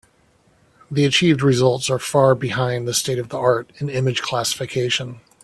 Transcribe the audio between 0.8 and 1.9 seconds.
The achieved results